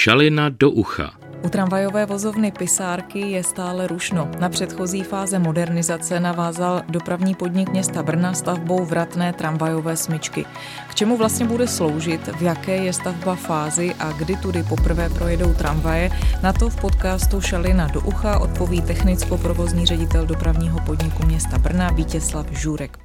Šalina 0.00 0.48
do 0.48 0.70
ucha. 0.70 1.12
U 1.44 1.48
tramvajové 1.48 2.06
vozovny 2.06 2.52
Pisárky 2.52 3.20
je 3.20 3.44
stále 3.44 3.86
rušno. 3.86 4.30
Na 4.40 4.48
předchozí 4.48 5.02
fáze 5.02 5.38
modernizace 5.38 6.20
navázal 6.20 6.82
dopravní 6.88 7.34
podnik 7.34 7.68
města 7.68 8.02
Brna 8.02 8.32
stavbou 8.34 8.84
vratné 8.84 9.32
tramvajové 9.32 9.96
smyčky. 9.96 10.44
K 10.88 10.94
čemu 10.94 11.16
vlastně 11.16 11.46
bude 11.46 11.68
sloužit, 11.68 12.28
v 12.28 12.42
jaké 12.42 12.76
je 12.76 12.92
stavba 12.92 13.34
fázi 13.34 13.94
a 13.94 14.12
kdy 14.12 14.36
tudy 14.36 14.62
poprvé 14.62 15.08
projedou 15.08 15.54
tramvaje, 15.54 16.10
na 16.42 16.52
to 16.52 16.70
v 16.70 16.80
podcastu 16.80 17.40
Šalina 17.40 17.86
do 17.86 18.00
ucha 18.00 18.38
odpoví 18.38 18.82
technicko-provozní 18.82 19.86
ředitel 19.86 20.26
dopravního 20.26 20.80
podniku 20.86 21.26
města 21.26 21.58
Brna 21.58 21.90
Vítězslav 21.90 22.46
Žurek. 22.50 22.98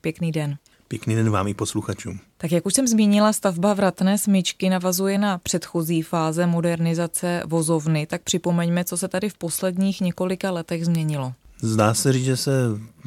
Pěkný 0.00 0.32
den. 0.32 0.56
Pěkný 0.88 1.14
den 1.14 1.30
vám 1.30 1.48
i 1.48 1.54
posluchačům. 1.54 2.18
Tak 2.38 2.52
jak 2.52 2.66
už 2.66 2.74
jsem 2.74 2.86
zmínila, 2.86 3.32
stavba 3.32 3.74
vratné 3.74 4.18
smyčky 4.18 4.70
navazuje 4.70 5.18
na 5.18 5.38
předchozí 5.38 6.02
fáze 6.02 6.46
modernizace 6.46 7.42
vozovny, 7.46 8.06
tak 8.06 8.22
připomeňme, 8.22 8.84
co 8.84 8.96
se 8.96 9.08
tady 9.08 9.28
v 9.28 9.38
posledních 9.38 10.00
několika 10.00 10.50
letech 10.50 10.84
změnilo. 10.84 11.32
Zdá 11.60 11.94
se 11.94 12.12
říct, 12.12 12.24
že 12.24 12.36
se 12.36 12.52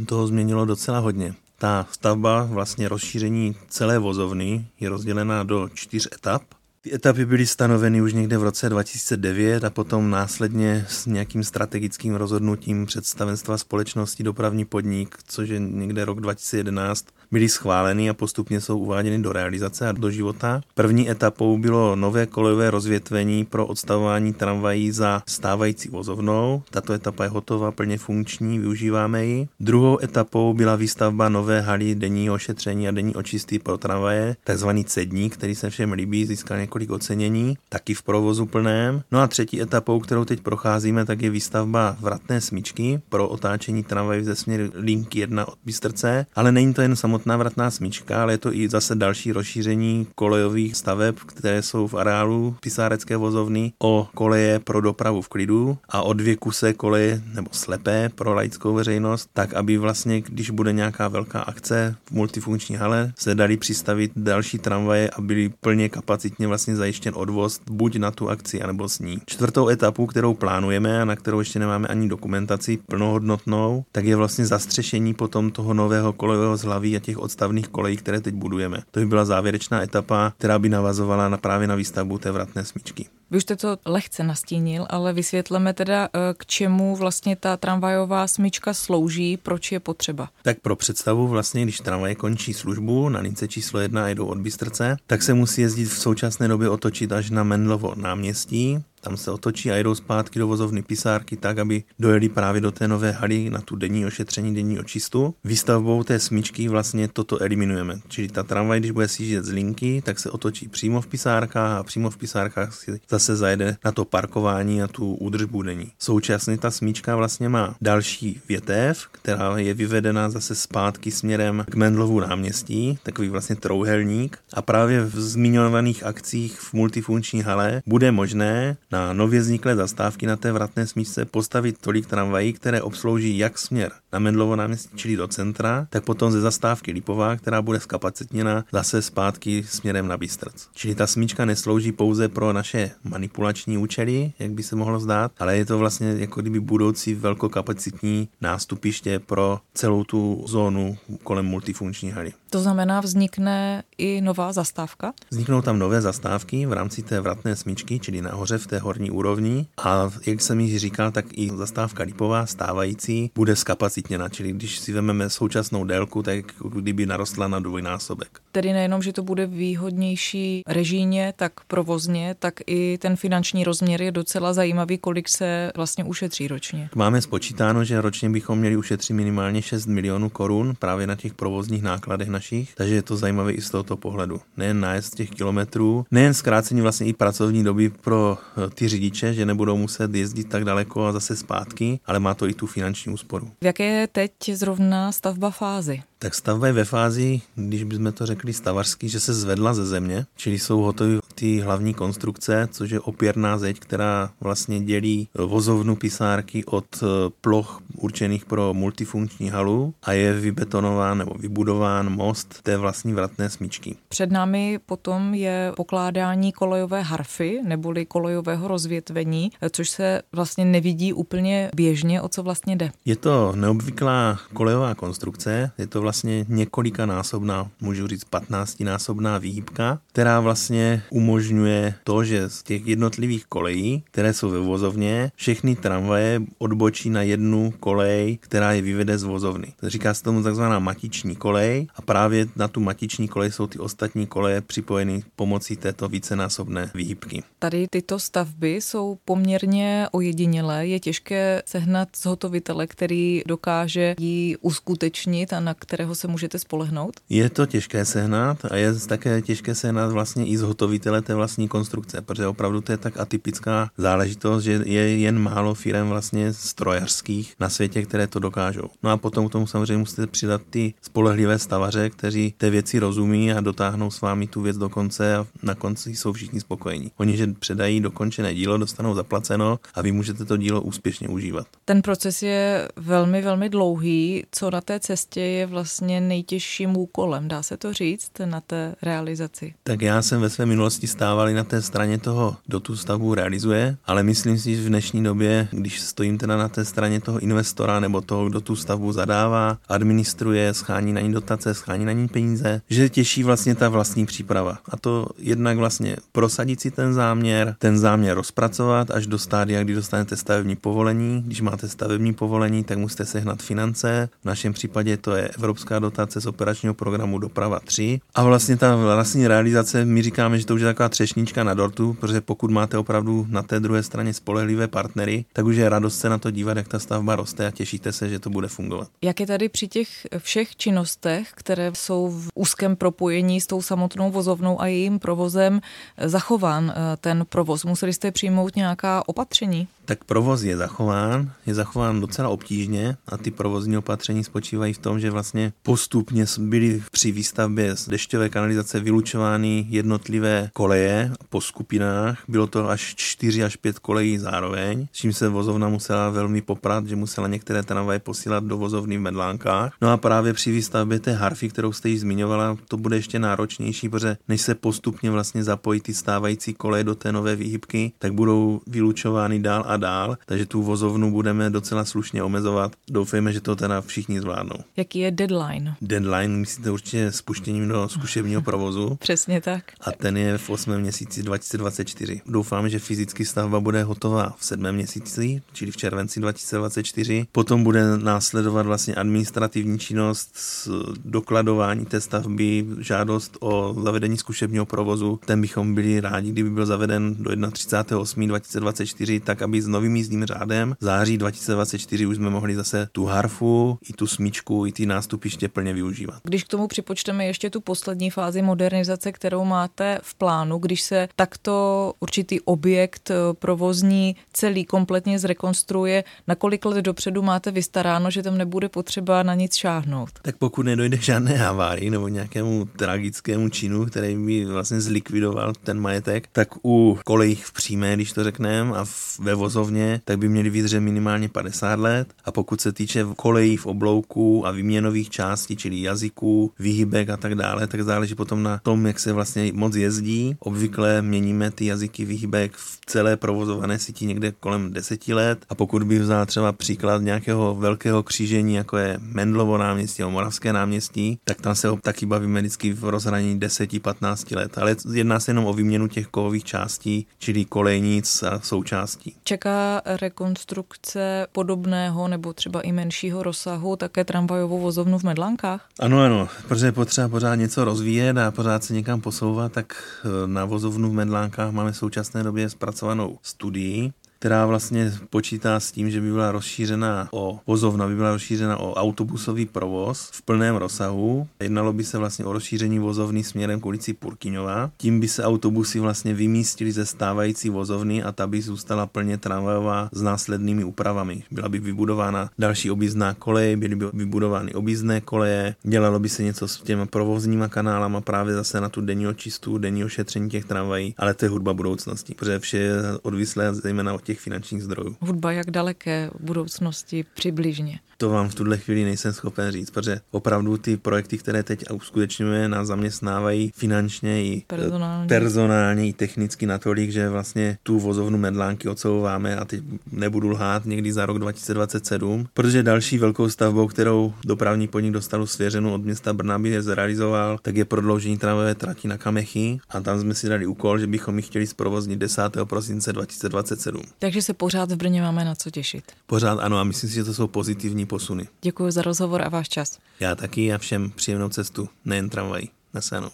toho 0.05 0.27
změnilo 0.27 0.65
docela 0.65 0.99
hodně. 0.99 1.33
Ta 1.57 1.87
stavba, 1.91 2.43
vlastně 2.43 2.89
rozšíření 2.89 3.55
celé 3.67 3.99
vozovny, 3.99 4.65
je 4.79 4.89
rozdělena 4.89 5.43
do 5.43 5.69
čtyř 5.73 6.07
etap. 6.15 6.41
Ty 6.81 6.95
etapy 6.95 7.25
byly 7.25 7.47
stanoveny 7.47 8.01
už 8.01 8.13
někde 8.13 8.37
v 8.37 8.43
roce 8.43 8.69
2009 8.69 9.63
a 9.63 9.69
potom 9.69 10.09
následně 10.09 10.85
s 10.89 11.05
nějakým 11.05 11.43
strategickým 11.43 12.15
rozhodnutím 12.15 12.85
představenstva 12.85 13.57
společnosti 13.57 14.23
dopravní 14.23 14.65
podnik, 14.65 15.15
což 15.27 15.49
je 15.49 15.59
někde 15.59 16.05
rok 16.05 16.21
2011, 16.21 17.05
byly 17.31 17.49
schváleny 17.49 18.09
a 18.09 18.13
postupně 18.13 18.61
jsou 18.61 18.79
uváděny 18.79 19.21
do 19.21 19.33
realizace 19.33 19.89
a 19.89 19.91
do 19.91 20.11
života. 20.11 20.61
První 20.73 21.09
etapou 21.09 21.57
bylo 21.57 21.95
nové 21.95 22.25
kolejové 22.25 22.71
rozvětvení 22.71 23.45
pro 23.45 23.67
odstavování 23.67 24.33
tramvají 24.33 24.91
za 24.91 25.23
stávající 25.27 25.89
vozovnou. 25.89 26.63
Tato 26.69 26.93
etapa 26.93 27.23
je 27.23 27.29
hotová, 27.29 27.71
plně 27.71 27.97
funkční, 27.97 28.59
využíváme 28.59 29.25
ji. 29.25 29.47
Druhou 29.59 30.03
etapou 30.03 30.53
byla 30.53 30.75
výstavba 30.75 31.29
nové 31.29 31.61
haly 31.61 31.95
denního 31.95 32.35
ošetření 32.35 32.87
a 32.87 32.91
denní 32.91 33.15
očisty 33.15 33.59
pro 33.59 33.77
tramvaje, 33.77 34.35
takzvaný 34.43 34.85
cedník, 34.85 35.33
který 35.33 35.55
se 35.55 35.69
všem 35.69 35.91
líbí, 35.91 36.25
získal 36.25 36.57
několik 36.69 36.91
ocenění, 36.91 37.57
taky 37.69 37.93
v 37.93 38.03
provozu 38.03 38.45
plném. 38.45 39.01
No 39.11 39.19
a 39.19 39.27
třetí 39.27 39.61
etapou, 39.61 39.99
kterou 39.99 40.25
teď 40.25 40.41
procházíme, 40.41 41.05
tak 41.05 41.21
je 41.21 41.29
výstavba 41.29 41.97
vratné 41.99 42.41
smyčky 42.41 43.01
pro 43.09 43.27
otáčení 43.27 43.83
tramvajů 43.83 44.23
ze 44.23 44.35
směru 44.35 44.63
linky 44.73 45.19
1 45.19 45.47
od 45.47 45.57
Bystrce, 45.65 46.25
ale 46.35 46.51
není 46.51 46.73
to 46.73 46.81
jen 46.81 46.95
samotná 46.95 47.29
samotná 47.29 47.37
vratná 47.37 47.71
smyčka, 47.71 48.21
ale 48.21 48.33
je 48.33 48.37
to 48.37 48.53
i 48.53 48.69
zase 48.69 48.95
další 48.95 49.31
rozšíření 49.31 50.07
kolejových 50.15 50.75
staveb, 50.75 51.15
které 51.25 51.61
jsou 51.61 51.87
v 51.87 51.93
areálu 51.93 52.55
pisárecké 52.61 53.17
vozovny 53.17 53.73
o 53.79 54.07
koleje 54.15 54.59
pro 54.59 54.81
dopravu 54.81 55.21
v 55.21 55.29
klidu 55.29 55.77
a 55.89 56.01
o 56.01 56.13
dvě 56.13 56.35
kuse 56.35 56.73
koleje 56.73 57.21
nebo 57.33 57.49
slepé 57.51 58.09
pro 58.15 58.33
laickou 58.33 58.73
veřejnost, 58.73 59.29
tak 59.33 59.53
aby 59.53 59.77
vlastně, 59.77 60.21
když 60.21 60.49
bude 60.49 60.73
nějaká 60.73 61.07
velká 61.07 61.41
akce 61.41 61.95
v 62.05 62.11
multifunkční 62.11 62.75
hale, 62.75 63.13
se 63.17 63.35
dali 63.35 63.57
přistavit 63.57 64.11
další 64.15 64.59
tramvaje 64.59 65.09
a 65.09 65.21
byly 65.21 65.49
plně 65.49 65.89
kapacitně 65.89 66.47
vlastně 66.47 66.58
zajištěn 66.67 67.13
odvoz 67.17 67.61
buď 67.71 67.95
na 67.95 68.11
tu 68.11 68.29
akci, 68.29 68.61
anebo 68.61 68.89
s 68.89 68.99
ní. 68.99 69.21
Čtvrtou 69.25 69.69
etapu, 69.69 70.05
kterou 70.05 70.33
plánujeme 70.33 71.01
a 71.01 71.05
na 71.05 71.15
kterou 71.15 71.39
ještě 71.39 71.59
nemáme 71.59 71.87
ani 71.87 72.07
dokumentaci 72.07 72.77
plnohodnotnou, 72.77 73.83
tak 73.91 74.05
je 74.05 74.15
vlastně 74.15 74.45
zastřešení 74.45 75.13
potom 75.13 75.51
toho 75.51 75.73
nového 75.73 76.13
kolejového 76.13 76.57
zhlaví 76.57 76.95
a 76.95 76.99
těch 76.99 77.17
odstavných 77.17 77.67
kolejí, 77.67 77.97
které 77.97 78.21
teď 78.21 78.35
budujeme. 78.35 78.77
To 78.91 78.99
by 78.99 79.05
byla 79.05 79.25
závěrečná 79.25 79.83
etapa, 79.83 80.33
která 80.37 80.59
by 80.59 80.69
navazovala 80.69 81.29
na 81.29 81.37
právě 81.37 81.67
na 81.67 81.75
výstavbu 81.75 82.17
té 82.17 82.31
vratné 82.31 82.65
smyčky. 82.65 83.05
Vy 83.31 83.37
už 83.37 83.43
jste 83.43 83.55
to 83.55 83.77
lehce 83.85 84.23
nastínil, 84.23 84.85
ale 84.89 85.13
vysvětleme 85.13 85.73
teda, 85.73 86.09
eh, 86.13 86.19
k 86.37 86.45
čemu 86.45 86.95
vlastně 86.95 87.35
ta 87.35 87.57
tramvajová 87.57 88.27
smyčka 88.27 88.73
slouží, 88.73 89.37
proč 89.37 89.71
je 89.71 89.79
potřeba. 89.79 90.29
Tak 90.41 90.59
pro 90.59 90.75
představu 90.75 91.27
vlastně, 91.27 91.63
když 91.63 91.79
tramvaj 91.79 92.15
končí 92.15 92.53
službu 92.53 93.09
na 93.09 93.19
lince 93.19 93.47
číslo 93.47 93.79
1 93.79 94.05
a 94.05 94.07
jdou 94.07 94.25
od 94.25 94.37
Bystrce, 94.37 94.97
tak 95.07 95.23
se 95.23 95.33
musí 95.33 95.61
jezdit 95.61 95.85
v 95.85 95.99
současné 95.99 96.47
době 96.47 96.69
otočit 96.69 97.11
až 97.11 97.29
na 97.29 97.43
Mendlovo 97.43 97.93
náměstí, 97.95 98.83
tam 99.01 99.17
se 99.17 99.31
otočí 99.31 99.71
a 99.71 99.75
jedou 99.75 99.95
zpátky 99.95 100.39
do 100.39 100.47
vozovny 100.47 100.81
pisárky 100.81 101.37
tak, 101.37 101.57
aby 101.57 101.83
dojeli 101.99 102.29
právě 102.29 102.61
do 102.61 102.71
té 102.71 102.87
nové 102.87 103.11
haly 103.11 103.49
na 103.49 103.61
tu 103.61 103.75
denní 103.75 104.05
ošetření, 104.05 104.55
denní 104.55 104.79
očistu. 104.79 105.35
Výstavbou 105.43 106.03
té 106.03 106.19
smyčky 106.19 106.67
vlastně 106.67 107.07
toto 107.07 107.41
eliminujeme. 107.41 107.99
Čili 108.07 108.27
ta 108.27 108.43
tramvaj, 108.43 108.79
když 108.79 108.91
bude 108.91 109.07
sjíždět 109.07 109.45
z 109.45 109.49
linky, 109.49 110.01
tak 110.05 110.19
se 110.19 110.31
otočí 110.31 110.67
přímo 110.67 111.01
v 111.01 111.07
pisárkách 111.07 111.77
a 111.77 111.83
přímo 111.83 112.09
v 112.09 112.17
pisárkách 112.17 112.73
si 112.73 112.99
zase 113.09 113.35
zajede 113.35 113.77
na 113.85 113.91
to 113.91 114.05
parkování 114.05 114.81
a 114.81 114.87
tu 114.87 115.13
údržbu 115.13 115.61
denní. 115.61 115.91
Současně 115.99 116.57
ta 116.57 116.71
smyčka 116.71 117.15
vlastně 117.15 117.49
má 117.49 117.75
další 117.81 118.41
větev, 118.49 119.07
která 119.11 119.57
je 119.57 119.73
vyvedena 119.73 120.29
zase 120.29 120.55
zpátky 120.55 121.11
směrem 121.11 121.65
k 121.69 121.75
Mendlovu 121.75 122.19
náměstí, 122.19 122.99
takový 123.03 123.29
vlastně 123.29 123.55
trouhelník. 123.55 124.37
A 124.53 124.61
právě 124.61 125.03
v 125.03 125.19
zmiňovaných 125.19 126.03
akcích 126.03 126.59
v 126.59 126.73
multifunkční 126.73 127.41
hale 127.41 127.81
bude 127.85 128.11
možné 128.11 128.77
na 128.91 129.13
nově 129.13 129.39
vzniklé 129.39 129.75
zastávky 129.75 130.25
na 130.25 130.35
té 130.35 130.51
vratné 130.51 130.87
smyčce 130.87 131.25
postavit 131.25 131.77
tolik 131.81 132.07
tramvají, 132.07 132.53
které 132.53 132.81
obslouží 132.81 133.37
jak 133.37 133.57
směr 133.57 133.91
na 134.13 134.19
Mendlovo 134.19 134.55
náměstí, 134.55 134.89
čili 134.95 135.15
do 135.15 135.27
centra, 135.27 135.87
tak 135.89 136.03
potom 136.03 136.31
ze 136.31 136.41
zastávky 136.41 136.91
Lipová, 136.91 137.35
která 137.35 137.61
bude 137.61 137.79
skapacitněna 137.79 138.65
zase 138.71 139.01
zpátky 139.01 139.63
směrem 139.63 140.07
na 140.07 140.17
Bystrc. 140.17 140.67
Čili 140.73 140.95
ta 140.95 141.07
smyčka 141.07 141.45
neslouží 141.45 141.91
pouze 141.91 142.27
pro 142.27 142.53
naše 142.53 142.91
manipulační 143.03 143.77
účely, 143.77 144.33
jak 144.39 144.51
by 144.51 144.63
se 144.63 144.75
mohlo 144.75 144.99
zdát, 144.99 145.31
ale 145.39 145.57
je 145.57 145.65
to 145.65 145.77
vlastně 145.77 146.15
jako 146.17 146.41
kdyby 146.41 146.59
budoucí 146.59 147.13
velkokapacitní 147.13 148.29
nástupiště 148.41 149.19
pro 149.19 149.59
celou 149.73 150.03
tu 150.03 150.43
zónu 150.47 150.97
kolem 151.23 151.45
multifunkční 151.45 152.11
haly. 152.11 152.33
To 152.49 152.59
znamená, 152.59 153.01
vznikne 153.01 153.83
i 153.97 154.21
nová 154.21 154.53
zastávka? 154.53 155.13
Vzniknou 155.29 155.61
tam 155.61 155.79
nové 155.79 156.01
zastávky 156.01 156.65
v 156.65 156.73
rámci 156.73 157.03
té 157.03 157.21
vratné 157.21 157.55
smyčky, 157.55 157.99
čili 157.99 158.21
nahoře 158.21 158.57
v 158.57 158.67
té 158.67 158.79
horní 158.79 159.11
úrovni. 159.11 159.67
A 159.77 160.09
jak 160.25 160.41
jsem 160.41 160.59
již 160.59 160.77
říkal, 160.77 161.11
tak 161.11 161.25
i 161.31 161.51
zastávka 161.55 162.03
Lipová 162.03 162.45
stávající 162.45 163.31
bude 163.35 163.55
skapacitněna, 163.99 164.29
čili 164.29 164.51
když 164.51 164.79
si 164.79 164.93
vezmeme 164.93 165.29
současnou 165.29 165.83
délku, 165.83 166.23
tak 166.23 166.45
kdyby 166.73 167.05
narostla 167.05 167.47
na 167.47 167.59
dvojnásobek. 167.59 168.39
Tedy 168.51 168.73
nejenom, 168.73 169.01
že 169.01 169.13
to 169.13 169.23
bude 169.23 169.45
výhodnější 169.45 170.63
režíně, 170.67 171.33
tak 171.35 171.51
provozně, 171.67 172.35
tak 172.39 172.53
i 172.67 172.97
ten 172.97 173.15
finanční 173.15 173.63
rozměr 173.63 174.01
je 174.01 174.11
docela 174.11 174.53
zajímavý, 174.53 174.97
kolik 174.97 175.29
se 175.29 175.71
vlastně 175.75 176.03
ušetří 176.03 176.47
ročně. 176.47 176.89
Máme 176.95 177.21
spočítáno, 177.21 177.83
že 177.83 178.01
ročně 178.01 178.29
bychom 178.29 178.59
měli 178.59 178.77
ušetřit 178.77 179.13
minimálně 179.13 179.61
6 179.61 179.85
milionů 179.85 180.29
korun 180.29 180.73
právě 180.79 181.07
na 181.07 181.15
těch 181.15 181.33
provozních 181.33 181.83
nákladech 181.83 182.29
našich, 182.29 182.75
takže 182.75 182.95
je 182.95 183.01
to 183.01 183.17
zajímavé 183.17 183.51
i 183.51 183.61
z 183.61 183.69
tohoto 183.69 183.97
pohledu. 183.97 184.41
Nejen 184.57 184.79
nájezd 184.79 185.15
těch 185.15 185.29
kilometrů, 185.29 186.05
nejen 186.11 186.33
zkrácení 186.33 186.81
vlastně 186.81 187.07
i 187.07 187.13
pracovní 187.13 187.63
doby 187.63 187.89
pro 187.89 188.37
eh, 188.37 188.69
ty 188.69 188.87
řidiče, 188.87 189.33
že 189.33 189.45
nebudou 189.45 189.77
muset 189.77 190.15
jezdit 190.15 190.49
tak 190.49 190.65
daleko 190.65 191.05
a 191.05 191.11
zase 191.11 191.35
zpátky, 191.35 191.99
ale 192.05 192.19
má 192.19 192.33
to 192.33 192.47
i 192.47 192.53
tu 192.53 192.67
finanční 192.67 193.13
úsporu. 193.13 193.51
V 193.61 193.65
jaké 193.65 193.88
je 193.89 194.07
teď 194.07 194.31
zrovna 194.53 195.11
stavba 195.11 195.49
fázy? 195.49 196.01
Tak 196.21 196.35
stavba 196.35 196.67
je 196.67 196.73
ve 196.73 196.85
fázi, 196.85 197.41
když 197.55 197.83
bychom 197.83 198.13
to 198.13 198.25
řekli 198.25 198.53
stavařský, 198.53 199.09
že 199.09 199.19
se 199.19 199.33
zvedla 199.33 199.73
ze 199.73 199.85
země, 199.85 200.25
čili 200.35 200.59
jsou 200.59 200.81
hotové 200.81 201.19
ty 201.35 201.59
hlavní 201.59 201.93
konstrukce, 201.93 202.67
což 202.71 202.89
je 202.89 202.99
opěrná 202.99 203.57
zeď, 203.57 203.79
která 203.79 204.31
vlastně 204.41 204.79
dělí 204.79 205.27
vozovnu 205.35 205.95
pisárky 205.95 206.65
od 206.65 206.85
eh, 207.03 207.05
ploch 207.41 207.81
určených 207.97 208.45
pro 208.45 208.73
multifunkční 208.73 209.49
halu 209.49 209.93
a 210.03 210.11
je 210.11 210.33
vybetonován 210.33 211.17
nebo 211.17 211.33
vybudován 211.39 212.09
most 212.09 212.61
té 212.61 212.77
vlastní 212.77 213.13
vratné 213.13 213.49
smyčky. 213.49 213.95
Před 214.09 214.31
námi 214.31 214.79
potom 214.85 215.33
je 215.33 215.71
pokládání 215.75 216.51
kolejové 216.51 217.01
harfy 217.01 217.59
neboli 217.63 218.05
kolejového 218.05 218.67
rozvětvení, 218.67 219.51
což 219.71 219.89
se 219.89 220.21
vlastně 220.31 220.65
nevidí 220.65 221.13
úplně 221.13 221.71
běžně, 221.75 222.21
o 222.21 222.29
co 222.29 222.43
vlastně 222.43 222.75
jde. 222.75 222.91
Je 223.05 223.15
to 223.15 223.53
neobvyklá 223.55 224.39
kolejová 224.53 224.95
konstrukce, 224.95 225.71
je 225.77 225.87
to 225.87 226.01
vlastně 226.01 226.08
několikanásobná, 226.47 227.69
můžu 227.81 228.07
říct 228.07 228.25
15násobná 228.31 229.39
výhybka, 229.39 229.99
která 230.11 230.39
vlastně 230.39 231.03
umožňuje 231.09 231.93
to, 232.03 232.23
že 232.23 232.49
z 232.49 232.63
těch 232.63 232.87
jednotlivých 232.87 233.45
kolejí, 233.45 234.03
které 234.11 234.33
jsou 234.33 234.49
ve 234.49 234.59
vozovně, 234.59 235.31
všechny 235.35 235.75
tramvaje 235.75 236.41
odbočí 236.57 237.09
na 237.09 237.21
jednu 237.21 237.73
kolej, 237.79 238.37
která 238.41 238.71
je 238.71 238.81
vyvede 238.81 239.17
z 239.17 239.23
vozovny. 239.23 239.73
Říká 239.83 240.13
se 240.13 240.23
tomu 240.23 240.43
takzvaná 240.43 240.79
matiční 240.79 241.35
kolej 241.35 241.87
a 241.95 242.01
právě 242.01 242.47
na 242.55 242.67
tu 242.67 242.79
matiční 242.79 243.27
kolej 243.27 243.51
jsou 243.51 243.67
ty 243.67 243.79
ostatní 243.79 244.27
koleje 244.27 244.61
připojeny 244.61 245.23
pomocí 245.35 245.75
této 245.75 246.09
vícenásobné 246.09 246.91
výhybky. 246.95 247.43
Tady 247.59 247.87
tyto 247.89 248.19
stavby 248.19 248.75
jsou 248.75 249.17
poměrně 249.25 250.07
ojedinělé. 250.11 250.87
Je 250.87 250.99
těžké 250.99 251.61
sehnat 251.65 252.09
zhotovitele, 252.21 252.87
který 252.87 253.41
dokáže 253.45 254.15
ji 254.19 254.57
uskutečnit 254.57 255.53
a 255.53 255.59
na 255.59 255.73
kterého 255.99 256.15
se 256.15 256.27
můžete 256.27 256.59
spolehnout? 256.59 257.19
Je 257.29 257.49
to 257.49 257.65
těžké 257.65 258.05
sehnat 258.05 258.65
a 258.65 258.75
je 258.75 258.93
také 258.93 259.41
těžké 259.41 259.75
sehnat 259.75 260.11
vlastně 260.11 260.47
i 260.47 260.57
zhotovitele 260.57 261.21
té 261.21 261.35
vlastní 261.35 261.67
konstrukce, 261.67 262.21
protože 262.21 262.47
opravdu 262.47 262.81
to 262.81 262.91
je 262.91 262.97
tak 262.97 263.19
atypická 263.19 263.91
záležitost, 263.97 264.63
že 264.63 264.71
je 264.85 265.17
jen 265.17 265.39
málo 265.39 265.73
firm 265.73 266.07
vlastně 266.07 266.53
strojařských 266.53 267.53
na 267.59 267.69
světě, 267.69 268.01
které 268.01 268.27
to 268.27 268.39
dokážou. 268.39 268.89
No 269.03 269.09
a 269.09 269.17
potom 269.17 269.49
k 269.49 269.51
tomu 269.51 269.67
samozřejmě 269.67 269.97
musíte 269.97 270.27
přidat 270.27 270.61
ty 270.69 270.93
spolehlivé 271.01 271.59
stavaře, 271.59 272.09
kteří 272.09 272.53
té 272.57 272.69
věci 272.69 272.99
rozumí 272.99 273.51
a 273.51 273.61
dotáhnou 273.61 274.11
s 274.11 274.21
vámi 274.21 274.47
tu 274.47 274.61
věc 274.61 274.77
do 274.77 274.89
konce 274.89 275.35
a 275.35 275.47
na 275.63 275.75
konci 275.75 276.15
jsou 276.15 276.33
všichni 276.33 276.59
spokojení. 276.59 277.11
Oni, 277.17 277.37
že 277.37 277.47
předají 277.47 277.99
dokončené 277.99 278.53
dílo, 278.53 278.77
dostanou 278.77 279.15
zaplaceno 279.15 279.79
a 279.93 280.01
vy 280.01 280.11
můžete 280.11 280.45
to 280.45 280.57
dílo 280.57 280.81
úspěšně 280.81 281.27
užívat. 281.27 281.67
Ten 281.85 282.01
proces 282.01 282.43
je 282.43 282.87
velmi, 282.95 283.41
velmi 283.41 283.69
dlouhý. 283.69 284.43
Co 284.51 284.71
na 284.71 284.81
té 284.81 284.99
cestě 284.99 285.41
je 285.41 285.65
vlastně 285.65 285.88
nejtěžším 286.01 286.97
úkolem, 286.97 287.47
dá 287.47 287.63
se 287.63 287.77
to 287.77 287.93
říct, 287.93 288.31
na 288.45 288.61
té 288.61 288.95
realizaci? 289.01 289.73
Tak 289.83 290.01
já 290.01 290.21
jsem 290.21 290.41
ve 290.41 290.49
své 290.49 290.65
minulosti 290.65 291.07
stával 291.07 291.53
na 291.53 291.63
té 291.63 291.81
straně 291.81 292.17
toho, 292.17 292.55
kdo 292.67 292.79
tu 292.79 292.95
stavbu 292.95 293.35
realizuje, 293.35 293.97
ale 294.05 294.23
myslím 294.23 294.57
si, 294.57 294.75
že 294.75 294.81
v 294.81 294.87
dnešní 294.87 295.23
době, 295.23 295.67
když 295.71 295.99
stojím 296.01 296.37
teda 296.37 296.57
na 296.57 296.69
té 296.69 296.85
straně 296.85 297.21
toho 297.21 297.39
investora 297.39 297.99
nebo 297.99 298.21
toho, 298.21 298.49
kdo 298.49 298.61
tu 298.61 298.75
stavbu 298.75 299.11
zadává, 299.11 299.77
administruje, 299.87 300.73
schání 300.73 301.13
na 301.13 301.21
ní 301.21 301.33
dotace, 301.33 301.73
schání 301.73 302.05
na 302.05 302.11
ní 302.11 302.27
peníze, 302.27 302.81
že 302.89 303.09
těší 303.09 303.43
vlastně 303.43 303.75
ta 303.75 303.89
vlastní 303.89 304.25
příprava. 304.25 304.77
A 304.89 304.97
to 304.97 305.27
jednak 305.37 305.77
vlastně 305.77 306.15
prosadit 306.31 306.81
si 306.81 306.91
ten 306.91 307.13
záměr, 307.13 307.75
ten 307.79 307.97
záměr 307.99 308.35
rozpracovat 308.35 309.11
až 309.11 309.27
do 309.27 309.39
stádia, 309.39 309.83
kdy 309.83 309.93
dostanete 309.93 310.35
stavební 310.35 310.75
povolení. 310.75 311.43
Když 311.45 311.61
máte 311.61 311.89
stavební 311.89 312.33
povolení, 312.33 312.83
tak 312.83 312.97
musíte 312.97 313.25
sehnat 313.25 313.61
finance. 313.61 314.29
V 314.41 314.45
našem 314.45 314.73
případě 314.73 315.17
to 315.17 315.35
je 315.35 315.47
Evropská 315.47 315.78
dotace 315.99 316.41
z 316.41 316.45
operačního 316.45 316.93
programu 316.93 317.39
Doprava 317.39 317.79
3. 317.79 318.21
A 318.35 318.43
vlastně 318.43 318.77
ta 318.77 318.95
vlastní 318.95 319.47
realizace, 319.47 320.05
my 320.05 320.21
říkáme, 320.21 320.59
že 320.59 320.65
to 320.65 320.75
už 320.75 320.81
je 320.81 320.87
taková 320.87 321.09
třešnička 321.09 321.63
na 321.63 321.73
dortu, 321.73 322.17
protože 322.19 322.41
pokud 322.41 322.71
máte 322.71 322.97
opravdu 322.97 323.45
na 323.49 323.63
té 323.63 323.79
druhé 323.79 324.03
straně 324.03 324.33
spolehlivé 324.33 324.87
partnery, 324.87 325.45
tak 325.53 325.65
už 325.65 325.75
je 325.75 325.89
radost 325.89 326.19
se 326.19 326.29
na 326.29 326.37
to 326.37 326.51
dívat, 326.51 326.77
jak 326.77 326.87
ta 326.87 326.99
stavba 326.99 327.35
roste 327.35 327.67
a 327.67 327.71
těšíte 327.71 328.11
se, 328.11 328.29
že 328.29 328.39
to 328.39 328.49
bude 328.49 328.67
fungovat. 328.67 329.07
Jak 329.21 329.39
je 329.39 329.47
tady 329.47 329.69
při 329.69 329.87
těch 329.87 330.27
všech 330.37 330.75
činnostech, 330.75 331.51
které 331.55 331.91
jsou 331.95 332.29
v 332.29 332.47
úzkém 332.55 332.95
propojení 332.95 333.61
s 333.61 333.67
tou 333.67 333.81
samotnou 333.81 334.31
vozovnou 334.31 334.81
a 334.81 334.87
jejím 334.87 335.19
provozem, 335.19 335.81
zachován 336.25 336.93
eh, 336.95 337.17
ten 337.17 337.45
provoz? 337.49 337.85
Museli 337.85 338.13
jste 338.13 338.31
přijmout 338.31 338.75
nějaká 338.75 339.23
opatření? 339.27 339.87
Tak 340.05 340.23
provoz 340.23 340.63
je 340.63 340.77
zachován, 340.77 341.51
je 341.65 341.73
zachován 341.73 342.21
docela 342.21 342.49
obtížně 342.49 343.17
a 343.27 343.37
ty 343.37 343.51
provozní 343.51 343.97
opatření 343.97 344.43
spočívají 344.43 344.93
v 344.93 344.97
tom, 344.97 345.19
že 345.19 345.31
vlastně 345.31 345.68
postupně 345.83 346.45
byly 346.59 347.03
při 347.11 347.31
výstavbě 347.31 347.95
z 347.95 348.09
dešťové 348.09 348.49
kanalizace 348.49 348.99
vylučovány 348.99 349.85
jednotlivé 349.89 350.69
koleje 350.73 351.31
po 351.49 351.61
skupinách. 351.61 352.43
Bylo 352.47 352.67
to 352.67 352.89
až 352.89 353.13
4 353.15 353.63
až 353.63 353.75
5 353.75 353.99
kolejí 353.99 354.37
zároveň, 354.37 355.07
s 355.11 355.17
čím 355.17 355.33
se 355.33 355.49
vozovna 355.49 355.89
musela 355.89 356.29
velmi 356.29 356.61
poprat, 356.61 357.07
že 357.07 357.15
musela 357.15 357.47
některé 357.47 357.83
tramvaje 357.83 358.19
posílat 358.19 358.63
do 358.63 358.77
vozovny 358.77 359.17
v 359.17 359.21
Medlánkách. 359.21 359.93
No 360.01 360.11
a 360.11 360.17
právě 360.17 360.53
při 360.53 360.71
výstavbě 360.71 361.19
té 361.19 361.33
harfy, 361.33 361.69
kterou 361.69 361.93
jste 361.93 362.09
již 362.09 362.19
zmiňovala, 362.19 362.77
to 362.87 362.97
bude 362.97 363.15
ještě 363.15 363.39
náročnější, 363.39 364.09
protože 364.09 364.37
než 364.47 364.61
se 364.61 364.75
postupně 364.75 365.31
vlastně 365.31 365.63
zapojí 365.63 366.01
ty 366.01 366.13
stávající 366.13 366.73
koleje 366.73 367.03
do 367.03 367.15
té 367.15 367.31
nové 367.31 367.55
výhybky, 367.55 368.11
tak 368.19 368.33
budou 368.33 368.81
vylučovány 368.87 369.59
dál 369.59 369.83
a 369.87 369.97
dál, 369.97 370.37
takže 370.45 370.65
tu 370.65 370.83
vozovnu 370.83 371.31
budeme 371.31 371.69
docela 371.69 372.05
slušně 372.05 372.43
omezovat. 372.43 372.91
Doufejme, 373.09 373.53
že 373.53 373.61
to 373.61 373.75
teda 373.75 374.01
všichni 374.01 374.41
zvládnou. 374.41 374.75
Jaký 374.97 375.19
je 375.19 375.31
deadline? 375.31 375.58
Deadline 376.01 376.57
myslíte 376.57 376.91
určitě 376.91 377.31
spuštěním 377.31 377.87
do 377.87 378.09
zkušebního 378.09 378.61
provozu. 378.61 379.15
Přesně 379.19 379.61
tak. 379.61 379.83
A 380.01 380.11
ten 380.11 380.37
je 380.37 380.57
v 380.57 380.69
8. 380.69 380.97
měsíci 380.97 381.43
2024. 381.43 382.41
Doufám, 382.45 382.89
že 382.89 382.99
fyzicky 382.99 383.45
stavba 383.45 383.79
bude 383.79 384.03
hotová 384.03 384.55
v 384.57 384.65
7. 384.65 384.91
měsíci, 384.91 385.61
čili 385.73 385.91
v 385.91 385.97
červenci 385.97 386.39
2024. 386.39 387.47
Potom 387.51 387.83
bude 387.83 388.17
následovat 388.17 388.85
vlastně 388.85 389.15
administrativní 389.15 389.99
činnost 389.99 390.49
s 390.53 390.91
dokladování 391.25 392.05
té 392.05 392.21
stavby, 392.21 392.85
žádost 392.99 393.57
o 393.59 393.95
zavedení 394.03 394.37
zkušebního 394.37 394.85
provozu. 394.85 395.39
Ten 395.45 395.61
bychom 395.61 395.95
byli 395.95 396.19
rádi, 396.19 396.51
kdyby 396.51 396.69
byl 396.69 396.85
zaveden 396.85 397.35
do 397.39 397.51
31.8. 397.51 398.47
2024, 398.47 399.39
tak 399.39 399.61
aby 399.61 399.81
novým 399.87 400.15
jízdním 400.15 400.45
řádem. 400.45 400.95
V 400.99 401.03
září 401.03 401.37
2024 401.37 402.25
už 402.25 402.35
jsme 402.35 402.49
mohli 402.49 402.75
zase 402.75 403.09
tu 403.11 403.25
harfu, 403.25 403.97
i 404.09 404.13
tu 404.13 404.27
smíčku, 404.27 404.85
i 404.85 404.91
ty 404.91 405.05
nástupiště 405.39 405.69
plně 405.69 405.93
využívat. 405.93 406.39
Když 406.43 406.63
k 406.63 406.67
tomu 406.67 406.87
připočteme 406.87 407.45
ještě 407.45 407.69
tu 407.69 407.81
poslední 407.81 408.29
fázi 408.29 408.61
modernizace, 408.61 409.31
kterou 409.31 409.65
máte 409.65 410.19
v 410.23 410.35
plánu, 410.35 410.77
když 410.77 411.01
se 411.01 411.27
takto 411.35 412.13
určitý 412.19 412.61
objekt 412.61 413.31
eh, 413.31 413.53
provozní 413.53 414.35
celý 414.53 414.85
kompletně 414.85 415.39
zrekonstruuje, 415.39 416.23
na 416.47 416.55
kolik 416.55 416.85
let 416.85 417.01
dopředu 417.01 417.41
máte 417.41 417.71
vystaráno, 417.71 418.31
že 418.31 418.43
tam 418.43 418.57
nebude 418.57 418.89
potřeba 418.89 419.43
na 419.43 419.53
nic 419.53 419.75
šáhnout? 419.75 420.29
Tak 420.41 420.57
pokud 420.57 420.83
nedojde 420.83 421.17
k 421.17 421.21
žádné 421.21 421.55
havárii 421.57 422.09
nebo 422.09 422.27
nějakému 422.27 422.85
tragickému 422.85 423.69
činu, 423.69 424.05
který 424.05 424.35
by 424.35 424.65
vlastně 424.65 425.01
zlikvidoval 425.01 425.73
ten 425.83 425.99
majetek, 425.99 426.47
tak 426.51 426.67
u 426.85 427.17
kolejí 427.25 427.55
v 427.55 427.71
přímé, 427.71 428.15
když 428.15 428.33
to 428.33 428.43
řekneme, 428.43 428.97
a 428.97 429.05
ve 429.39 429.55
vozovně, 429.55 430.21
tak 430.25 430.37
by 430.37 430.49
měli 430.49 430.69
vydržet 430.69 430.99
minimálně 430.99 431.49
50 431.49 431.99
let. 431.99 432.27
A 432.45 432.51
pokud 432.51 432.81
se 432.81 432.91
týče 432.91 433.25
kolejí 433.35 433.77
v 433.77 433.85
oblouku 433.85 434.67
a 434.67 434.71
výměnových 434.71 435.28
částí, 435.29 435.75
čili 435.75 436.01
jazyků, 436.01 436.71
výhybek 436.79 437.29
a 437.29 437.37
tak 437.37 437.55
dále, 437.55 437.87
tak 437.87 438.01
záleží 438.01 438.35
potom 438.35 438.63
na 438.63 438.77
tom, 438.77 439.07
jak 439.07 439.19
se 439.19 439.33
vlastně 439.33 439.71
moc 439.73 439.95
jezdí. 439.95 440.55
Obvykle 440.59 441.21
měníme 441.21 441.71
ty 441.71 441.85
jazyky 441.85 442.25
výhybek 442.25 442.75
v 442.75 442.99
celé 443.05 443.37
provozované 443.37 443.99
síti 443.99 444.25
někde 444.25 444.51
kolem 444.51 444.93
10 444.93 445.27
let. 445.27 445.65
A 445.69 445.75
pokud 445.75 446.03
by 446.03 446.19
vzal 446.19 446.45
třeba 446.45 446.71
příklad 446.71 447.21
nějakého 447.21 447.75
velkého 447.75 448.23
křížení, 448.23 448.75
jako 448.75 448.97
je 448.97 449.19
Mendlovo 449.21 449.77
náměstí 449.77 450.21
nebo 450.21 450.31
Moravské 450.31 450.73
náměstí, 450.73 451.39
tak 451.43 451.61
tam 451.61 451.75
se 451.75 451.87
taky 452.01 452.25
bavíme 452.25 452.59
vždycky 452.59 452.93
v 452.93 453.03
rozhraní 453.03 453.59
10-15 453.59 454.55
let. 454.55 454.77
Ale 454.77 454.95
jedná 455.13 455.39
se 455.39 455.51
jenom 455.51 455.65
o 455.65 455.73
výměnu 455.73 456.07
těch 456.07 456.27
kovových 456.27 456.63
částí, 456.63 457.27
čili 457.39 457.65
kolejnic 457.65 458.43
a 458.43 458.59
součástí. 458.59 459.35
Čeká 459.43 460.01
rekonstrukce 460.05 461.47
podobného 461.51 462.27
nebo 462.27 462.53
třeba 462.53 462.81
i 462.81 462.91
menšího 462.91 463.43
rozsahu 463.43 463.95
také 463.95 464.23
tramvajovou 464.23 464.79
vozovnu 464.79 465.18
v 465.19 465.23
Medlankách? 465.23 465.89
Ano, 465.99 466.19
ano, 466.21 466.49
protože 466.67 466.85
je 466.85 466.91
potřeba 466.91 467.29
pořád 467.29 467.55
něco 467.55 467.85
rozvíjet 467.85 468.37
a 468.37 468.51
pořád 468.51 468.83
se 468.83 468.93
někam 468.93 469.21
posouvat, 469.21 469.71
tak 469.71 470.03
eh, 470.25 470.47
na 470.47 470.65
vozovnu 470.65 471.09
v 471.09 471.13
Medlánkách 471.13 471.71
máme 471.71 471.91
v 471.91 471.97
současné 471.97 472.43
době 472.43 472.69
zpracovanou 472.69 473.37
studii, 473.41 474.11
která 474.39 474.65
vlastně 474.65 475.13
počítá 475.29 475.79
s 475.79 475.91
tím, 475.91 476.11
že 476.11 476.21
by 476.21 476.31
byla 476.31 476.51
rozšířena 476.51 477.27
o 477.31 477.59
vozovna, 477.67 478.07
by 478.07 478.15
byla 478.15 478.31
rozšířena 478.31 478.77
o 478.77 478.93
autobusový 478.93 479.65
provoz 479.65 480.29
v 480.33 480.41
plném 480.41 480.75
rozsahu. 480.75 481.47
Jednalo 481.59 481.93
by 481.93 482.03
se 482.03 482.17
vlastně 482.17 482.45
o 482.45 482.53
rozšíření 482.53 482.99
vozovny 482.99 483.43
směrem 483.43 483.79
k 483.79 483.85
ulici 483.85 484.13
Purkyňová. 484.13 484.91
Tím 484.97 485.19
by 485.19 485.27
se 485.27 485.43
autobusy 485.43 485.99
vlastně 485.99 486.33
vymístily 486.33 486.91
ze 486.91 487.05
stávající 487.05 487.69
vozovny 487.69 488.23
a 488.23 488.31
ta 488.31 488.47
by 488.47 488.61
zůstala 488.61 489.05
plně 489.05 489.37
tramvajová 489.37 490.09
s 490.11 490.21
následnými 490.21 490.83
úpravami. 490.83 491.43
Byla 491.51 491.69
by 491.69 491.79
vybudována 491.79 492.49
další 492.59 492.91
objízdná 492.91 493.33
kolej, 493.33 493.75
byly 493.75 493.95
by 493.95 494.05
vybudovány 494.13 494.73
objízdné 494.73 495.21
koleje, 495.21 495.75
dělalo 495.83 496.19
by 496.19 496.29
se 496.29 496.43
něco 496.43 496.67
s 496.67 496.81
těma 496.81 497.05
provozníma 497.05 497.67
kanálama 497.67 498.21
právě 498.21 498.53
zase 498.53 498.81
na 498.81 498.89
tu 498.89 499.01
denní 499.01 499.27
očistu, 499.27 499.77
denní 499.77 500.03
ošetření 500.03 500.49
těch 500.49 500.65
tramvají, 500.65 501.15
ale 501.17 501.33
to 501.33 501.45
je 501.45 501.49
hudba 501.49 501.73
budoucnosti, 501.73 502.35
protože 502.35 502.59
vše 502.59 502.77
je 502.77 502.93
odvislé 503.21 503.73
zejména 503.73 504.13
od 504.13 504.28
těch 504.29 504.39
finančních 504.39 504.83
zdrojů. 504.83 505.15
Hudba 505.19 505.51
jak 505.51 505.71
daleké 505.71 506.29
budoucnosti 506.39 507.25
přibližně? 507.33 507.99
To 508.21 508.29
vám 508.29 508.49
v 508.49 508.55
tuhle 508.55 508.77
chvíli 508.77 509.03
nejsem 509.03 509.33
schopen 509.33 509.71
říct, 509.71 509.89
protože 509.89 510.19
opravdu 510.31 510.77
ty 510.77 510.97
projekty, 510.97 511.37
které 511.37 511.63
teď 511.63 511.91
uskutečňujeme, 511.91 512.67
nás 512.67 512.87
zaměstnávají 512.87 513.71
finančně 513.75 514.43
i 514.43 514.63
personálně. 514.67 515.27
personálně 515.27 516.07
i 516.07 516.13
technicky 516.13 516.65
natolik, 516.65 517.11
že 517.11 517.29
vlastně 517.29 517.77
tu 517.83 517.99
vozovnu 517.99 518.37
Medlánky 518.37 518.89
odsouváme 518.89 519.55
a 519.55 519.65
teď 519.65 519.83
nebudu 520.11 520.49
lhát 520.49 520.85
někdy 520.85 521.13
za 521.13 521.25
rok 521.25 521.39
2027, 521.39 522.47
protože 522.53 522.83
další 522.83 523.17
velkou 523.17 523.49
stavbou, 523.49 523.87
kterou 523.87 524.33
dopravní 524.45 524.87
podnik 524.87 525.13
dostal 525.13 525.47
svěřenou 525.47 525.93
od 525.93 526.03
města 526.03 526.33
Brna, 526.33 526.59
by 526.59 526.69
je 526.69 526.81
zrealizoval, 526.81 527.57
tak 527.61 527.75
je 527.75 527.85
prodloužení 527.85 528.37
tramvajové 528.37 528.75
trati 528.75 529.07
na 529.07 529.17
Kamechy 529.17 529.79
a 529.89 530.01
tam 530.01 530.19
jsme 530.19 530.33
si 530.33 530.49
dali 530.49 530.65
úkol, 530.65 530.99
že 530.99 531.07
bychom 531.07 531.37
ji 531.37 531.41
chtěli 531.41 531.67
zprovoznit 531.67 532.19
10. 532.19 532.41
prosince 532.63 533.13
2027. 533.13 534.01
Takže 534.19 534.41
se 534.41 534.53
pořád 534.53 534.91
v 534.91 534.95
Brně 534.95 535.21
máme 535.21 535.45
na 535.45 535.55
co 535.55 535.71
těšit. 535.71 536.03
Pořád 536.27 536.59
ano 536.59 536.77
a 536.77 536.83
myslím 536.83 537.09
si, 537.09 537.15
že 537.15 537.23
to 537.23 537.33
jsou 537.33 537.47
pozitivní 537.47 538.08
posuny. 538.09 538.47
Děkuji 538.61 538.91
za 538.91 539.01
rozhovor 539.01 539.41
a 539.41 539.49
váš 539.49 539.69
čas. 539.69 539.99
Já 540.19 540.35
taky 540.35 540.73
a 540.73 540.77
všem 540.77 541.09
příjemnou 541.09 541.49
cestu, 541.49 541.89
nejen 542.05 542.29
tramvají. 542.29 542.69
Nasanou. 542.93 543.29